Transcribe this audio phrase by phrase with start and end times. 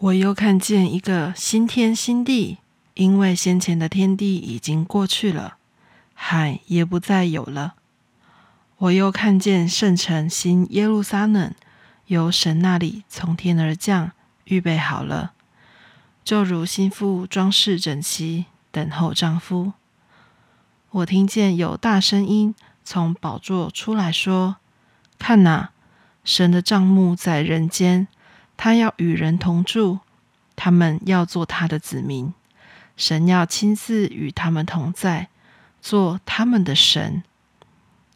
[0.00, 2.56] 我又看见一个新天新地，
[2.94, 5.58] 因为先前的天地已经过去了，
[6.14, 7.74] 海也不再有了。
[8.78, 11.52] 我又看见圣城新耶路撒冷
[12.06, 14.12] 由神那里从天而降，
[14.44, 15.32] 预备好了，
[16.24, 19.74] 就如新妇装饰整齐，等候丈夫。
[20.92, 24.56] 我听见有大声音从宝座出来说
[25.20, 25.72] ：“看哪，
[26.24, 28.08] 神的帐幕在人间。”
[28.62, 30.00] 他要与人同住，
[30.54, 32.34] 他们要做他的子民，
[32.94, 35.30] 神要亲自与他们同在，
[35.80, 37.22] 做他们的神。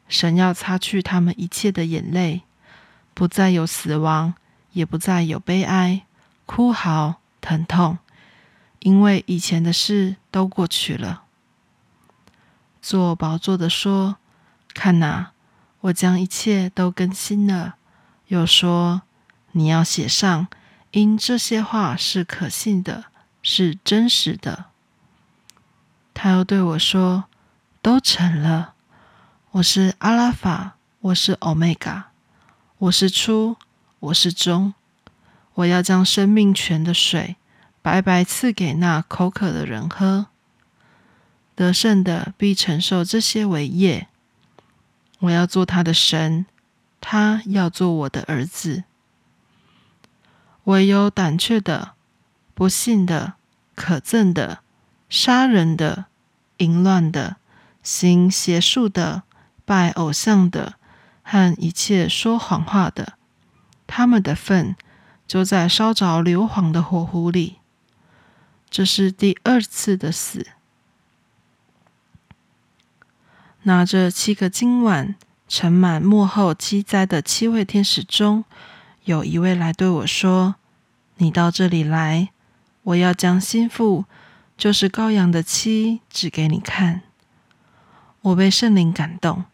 [0.07, 2.43] 神要擦去他们一切的眼泪，
[3.15, 4.35] 不再有死亡，
[4.73, 6.05] 也不再有悲哀、
[6.45, 7.97] 哭嚎、疼痛，
[8.81, 11.23] 因为以前的事都过去了。
[12.83, 14.17] 做宝座的说
[14.75, 15.31] ：“看哪，
[15.81, 17.77] 我将一切都更新了。”
[18.29, 19.01] 又说。
[19.57, 20.49] 你要写上，
[20.91, 23.05] 因这些话是可信的，
[23.41, 24.65] 是真实的。
[26.13, 27.27] 他又对我说
[27.81, 28.75] ：“都成了。
[29.53, 32.07] 我是阿拉法，我是欧米伽，
[32.79, 33.57] 我是初，
[34.01, 34.75] 我是终。
[35.55, 37.37] 我要将生命泉的水
[37.81, 40.27] 白白赐给那口渴的人喝。
[41.55, 44.09] 得胜的必承受这些为业。
[45.21, 46.45] 我要做他的神，
[47.01, 48.83] 他要做我的儿子。”
[50.65, 51.93] 唯有胆怯的、
[52.55, 53.35] 不信的、
[53.75, 54.61] 可憎的、
[55.09, 56.07] 杀人的、
[56.59, 57.37] 淫乱的、
[57.83, 59.23] 行邪术的、
[59.65, 60.75] 拜偶像的
[61.23, 63.15] 和一切说谎话的，
[63.87, 64.75] 他们的份
[65.27, 67.57] 就在烧着硫磺的火湖里。
[68.71, 70.47] 这是第二次的死。
[73.63, 75.15] 拿着七个金碗
[75.49, 78.45] 盛满幕后七灾的七位天使中。
[79.05, 80.57] 有一位来对我说
[81.19, 82.31] ：“你到这里来，
[82.83, 84.07] 我要将心腹，
[84.57, 87.03] 就是羔羊的妻，指给你看。”
[88.23, 89.45] 我被圣灵感动，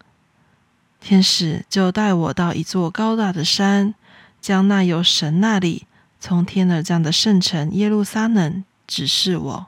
[1.01, 3.97] 天使就带我到一座高大的山，
[4.41, 5.89] 将那由神那里
[6.21, 9.67] 从天而降的圣城耶路撒冷指示我。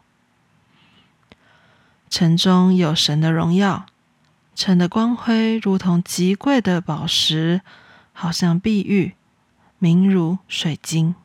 [2.09, 3.87] 城中有神的荣耀，
[4.55, 7.63] 城的光辉如同极贵的宝石，
[8.13, 9.15] 好像碧玉。
[9.83, 11.17] 明如水晶，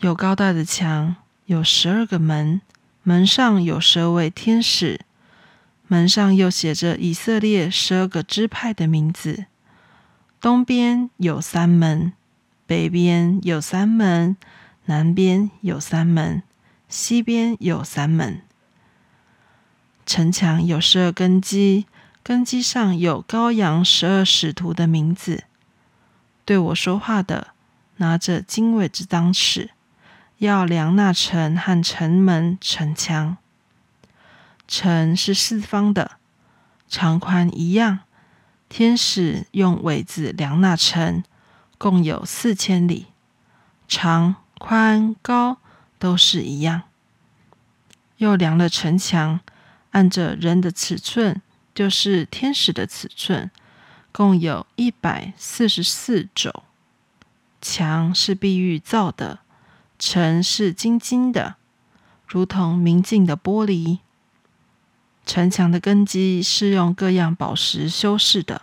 [0.00, 1.14] 有高大的墙，
[1.46, 2.60] 有十二个门，
[3.04, 5.02] 门上有十二位天使，
[5.86, 9.44] 门上又写着以色列十二个支派的名字。
[10.40, 12.12] 东边有三门，
[12.66, 14.36] 北边有三门，
[14.86, 16.42] 南边有三门，
[16.88, 18.42] 西边有三门。
[20.04, 21.86] 城墙有十二根基，
[22.24, 25.44] 根基上有羔羊十二使徒的名字。
[26.50, 27.54] 对我说话的
[27.98, 29.70] 拿着经纬之当尺，
[30.38, 33.36] 要量那城和城门城墙。
[34.66, 36.18] 城是四方的，
[36.88, 38.00] 长宽一样。
[38.68, 41.22] 天使用苇子量那城，
[41.78, 43.06] 共有四千里，
[43.86, 45.58] 长、宽、高
[46.00, 46.82] 都是一样。
[48.16, 49.38] 又量了城墙，
[49.92, 51.40] 按着人的尺寸，
[51.72, 53.48] 就是天使的尺寸。
[54.12, 56.62] 共有一百四十四种，
[57.60, 59.40] 墙是碧玉造的，
[59.98, 61.56] 城是金金的，
[62.26, 63.98] 如同明镜的玻璃。
[65.24, 68.62] 城墙的根基是用各样宝石修饰的。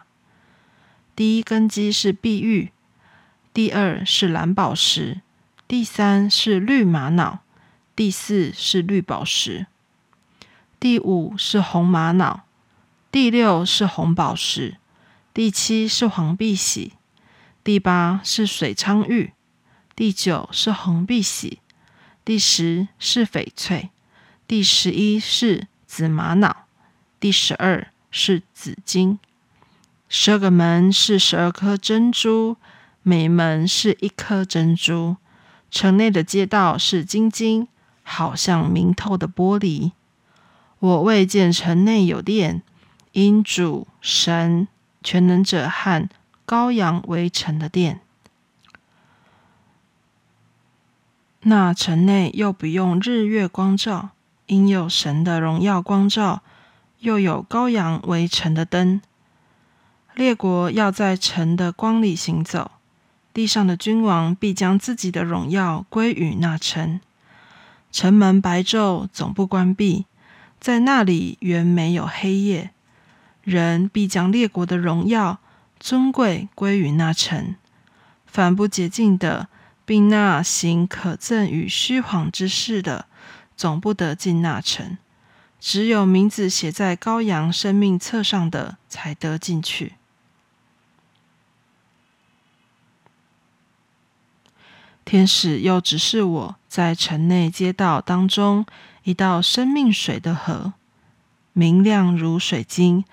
[1.15, 2.71] 第一根基是碧玉，
[3.53, 5.21] 第二是蓝宝石，
[5.67, 7.39] 第三是绿玛瑙，
[7.95, 9.67] 第四是绿宝石，
[10.79, 12.41] 第五是红玛瑙，
[13.09, 14.77] 第六是红宝石。
[15.37, 16.93] 第七是黄碧玺，
[17.63, 19.33] 第八是水昌玉，
[19.95, 21.59] 第九是红碧玺，
[22.25, 23.91] 第十是翡翠，
[24.47, 26.65] 第十一是紫玛瑙，
[27.19, 29.19] 第十二是紫金。
[30.09, 32.57] 十二个门是十二颗珍珠，
[33.03, 35.17] 每门是一颗珍珠。
[35.69, 37.67] 城内的街道是晶晶，
[38.01, 39.91] 好像明透的玻璃。
[40.79, 42.63] 我未见城内有殿，
[43.11, 44.67] 因主神。
[45.07, 46.09] 全能者和
[46.45, 48.01] 羔羊围城的殿，
[51.43, 54.09] 那城内又不用日月光照，
[54.47, 56.41] 因有神的荣耀光照，
[56.99, 58.99] 又有羔羊围城的灯。
[60.13, 62.71] 列国要在城的光里行走，
[63.31, 66.99] 地上的君王必将自己的荣耀归于那城。
[67.93, 70.05] 城门白昼总不关闭，
[70.59, 72.71] 在那里原没有黑夜。
[73.47, 75.39] 人必将列国的荣耀、
[75.79, 77.55] 尊贵归于那城。
[78.25, 79.47] 凡不洁净的，
[79.85, 83.05] 并那行可憎与虚谎之事的，
[83.55, 84.97] 总不得进那城。
[85.61, 89.93] 只有名字写在羔羊生命册上的，才得进去。
[95.05, 98.65] 天使又指示我在城内街道当中
[99.03, 100.73] 一道生命水的河，
[101.53, 103.05] 明亮如水晶，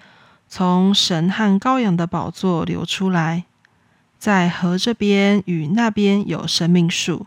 [0.56, 3.42] 从神和羔羊的宝座流出来。
[4.20, 7.26] 在河这边与那边有生命树，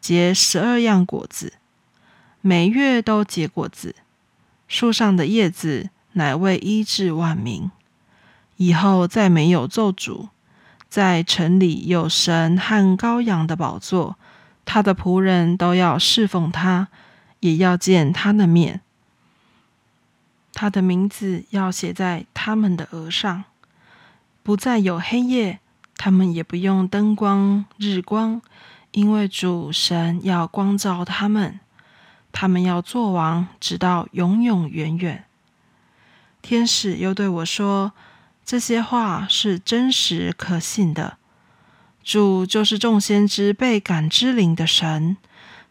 [0.00, 1.54] 结十二样果子，
[2.40, 3.96] 每月都结果子。
[4.68, 7.68] 树上的叶子乃为医治万民。
[8.58, 10.28] 以后再没有咒诅。
[10.88, 14.16] 在城里有神和羔羊的宝座，
[14.64, 16.86] 他的仆人都要侍奉他，
[17.40, 18.80] 也要见他的面。
[20.54, 23.44] 他的名字要写在他们的额上，
[24.42, 25.58] 不再有黑夜，
[25.96, 28.40] 他们也不用灯光、日光，
[28.92, 31.60] 因为主神要光照他们。
[32.32, 35.24] 他们要做王，直到永永远远。
[36.40, 37.92] 天使又对我说。
[38.46, 41.16] 这些话是真实可信的。
[42.02, 45.16] 主就是众先知被感知灵的神，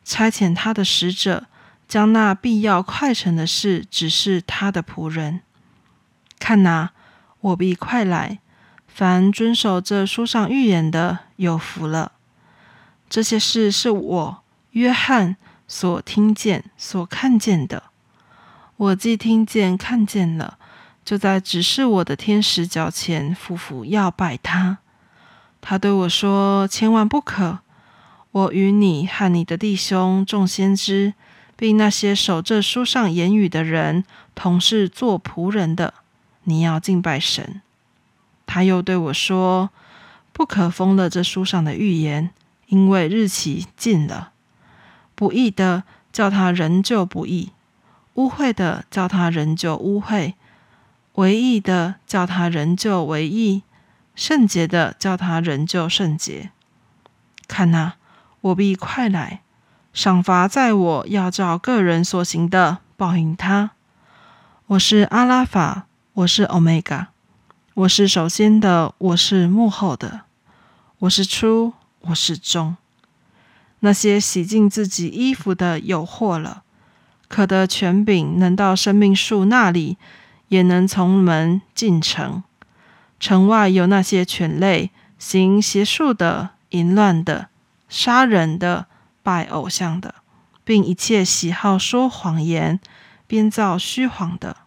[0.04, 1.46] 差遣他的使者，
[1.94, 5.42] 将那必要快成的事指示他的仆人。
[6.40, 6.90] 看哪，
[7.40, 8.40] 我必快来。
[8.88, 12.14] 凡遵守这书上预言的，有福了。
[13.08, 15.38] 这些事是我约翰
[15.68, 17.84] 所听见、所看见的。
[18.76, 20.58] 我既听见、看见了。
[21.06, 24.80] 就在指示我的天使脚前匍匐要拜他。
[25.62, 27.60] 他对我说：“千万不可！
[28.32, 31.14] 我与你和你的弟兄众先知，
[31.64, 34.04] 并那些守这书上言语的人，
[34.36, 35.94] 同是做仆人的。
[36.44, 37.62] 你要敬拜神。”
[38.46, 39.70] 他又对我说
[40.34, 42.32] ：“不可封了这书上的预言，
[42.68, 44.34] 因为日期近了。
[45.16, 47.54] 不义的叫他仍旧不义，
[48.16, 50.34] 污秽的叫他仍旧污秽。”
[51.16, 53.64] 唯义的叫他仍旧唯义，
[54.16, 56.52] 圣洁的叫他仍旧圣洁。
[57.48, 57.94] 看哪，
[58.42, 59.43] 我必快来，
[59.94, 63.72] 赏罚在我，要照个人所行的报应他。
[64.66, 67.10] 我是阿拉法，我是欧米伽，
[67.76, 70.22] 我是首先的，我是幕后的，
[70.98, 72.76] 我是初，我是终。
[73.82, 76.64] 那些洗净自己衣服的有祸了，
[77.28, 79.98] 可得权柄，能到生命树那里。
[80.50, 82.44] 也能从门进城。
[83.20, 87.48] 城外有那些犬类，行邪术的、淫乱的、
[87.90, 88.86] 杀人的、
[89.24, 90.16] 拜偶像的，
[90.64, 92.80] 并一切喜好说谎言、
[93.26, 94.58] 编造虚谎的。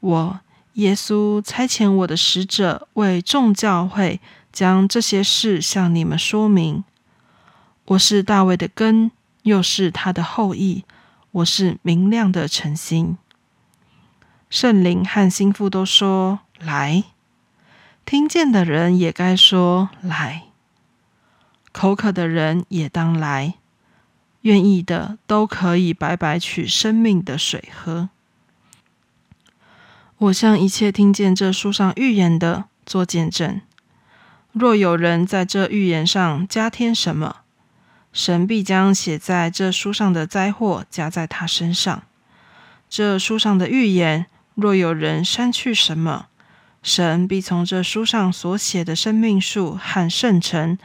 [0.00, 0.40] 我
[0.72, 4.20] 耶稣差遣我的使者为众教会
[4.50, 6.82] 将这些事向你们说明。
[7.84, 9.10] 我是大卫的根，
[9.42, 10.84] 又是他的后裔。
[11.32, 13.16] 我是明亮的晨星。
[14.50, 17.04] 圣灵和心腹都说来，
[18.04, 20.44] 听见的人也该说来，
[21.72, 23.54] 口渴的人也当来，
[24.42, 28.10] 愿意的都可以白白取生命的水喝。
[30.18, 33.60] 我向一切听见这书上预言的做见证。
[34.52, 37.38] 若有人在这预言上加添什么，
[38.12, 42.02] 神必将写在这书上的灾祸加在他身上。
[42.88, 44.26] 这书上的预言。
[44.54, 46.26] 若有人删去什么，
[46.82, 50.76] 神必从这书上所写的生命树和圣城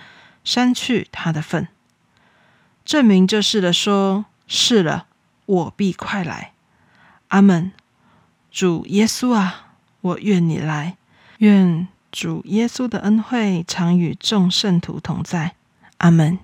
[0.47, 1.67] 删去他的份。
[2.85, 5.07] 证明这事的说：是了，
[5.45, 6.53] 我必快来。
[7.27, 7.73] 阿门。
[8.49, 10.95] 主耶稣啊，我愿你来。
[11.39, 15.55] 愿主耶稣的恩惠常与众圣徒同在。
[15.97, 16.39] 阿门。